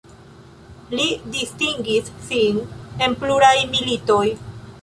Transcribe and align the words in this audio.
Li 0.99 1.05
distingis 1.35 2.09
sin 2.31 2.59
en 3.09 3.17
pluraj 3.23 3.55
militoj. 3.77 4.23